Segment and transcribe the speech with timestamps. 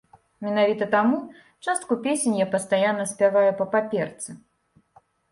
[0.45, 1.17] Менавіта таму
[1.67, 4.29] частку песень я пастаянна спяваю па паперцы.